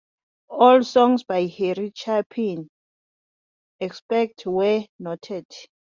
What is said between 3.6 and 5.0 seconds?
except where